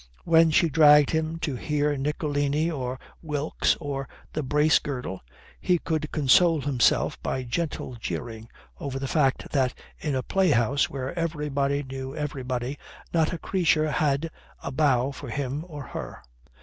When 0.25 0.49
she 0.49 0.67
dragged 0.67 1.11
him 1.11 1.37
to 1.41 1.53
hear 1.55 1.95
Nicolini 1.95 2.71
or 2.71 2.97
Wilks 3.21 3.77
or 3.79 4.09
the 4.33 4.41
Bracegirdle, 4.41 5.19
he 5.59 5.77
could 5.77 6.11
console 6.11 6.59
himself 6.61 7.21
by 7.21 7.43
gentle 7.43 7.97
jeering 7.99 8.49
over 8.79 8.97
the 8.97 9.07
fact 9.07 9.51
that 9.51 9.75
in 9.99 10.15
a 10.15 10.23
playhouse 10.23 10.89
where 10.89 11.13
everybody 11.13 11.83
knew 11.83 12.15
everybody 12.15 12.79
not 13.13 13.31
a 13.31 13.37
creature 13.37 13.91
had 13.91 14.31
a 14.63 14.71
bow 14.71 15.11
for 15.11 15.29
him 15.29 15.63
or 15.67 15.83
her. 15.83 16.23